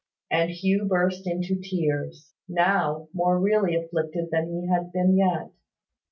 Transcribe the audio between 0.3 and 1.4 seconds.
And Hugh burst